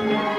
[0.00, 0.37] Yeah.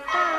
[0.00, 0.35] five.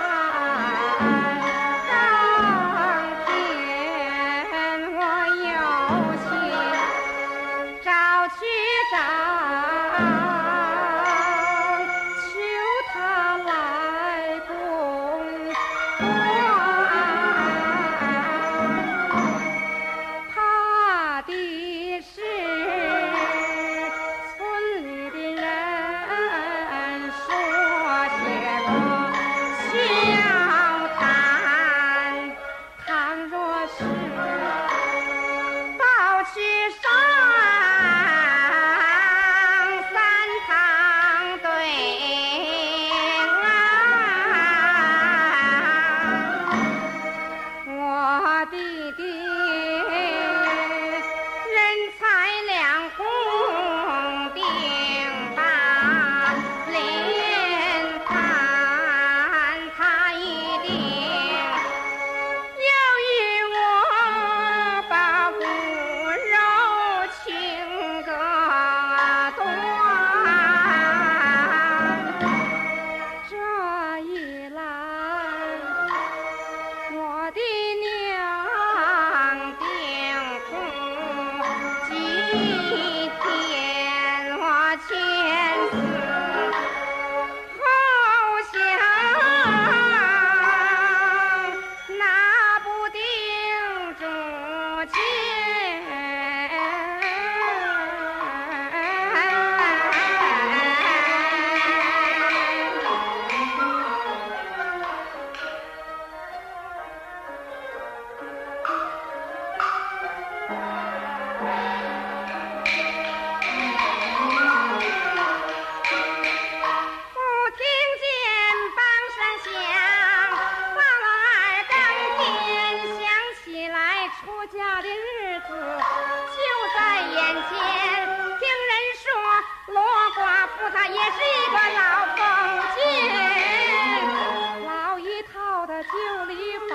[85.57, 85.86] thank you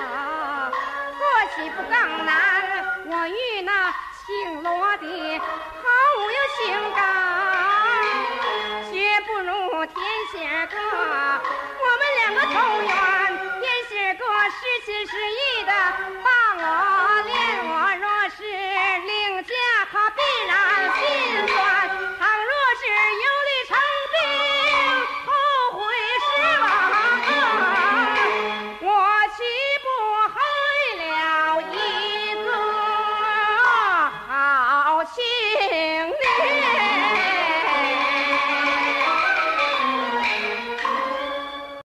[0.01, 0.71] 啊，
[1.17, 1.23] 过
[1.55, 2.35] 起不更难，
[3.05, 3.93] 我与那
[4.25, 5.83] 姓罗的，好
[6.17, 7.42] 我又姓高。